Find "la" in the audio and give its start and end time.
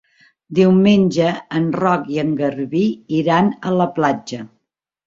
3.79-3.93